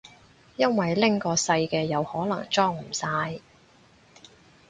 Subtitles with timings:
[0.57, 3.39] 因為拎個細嘅又可能裝唔晒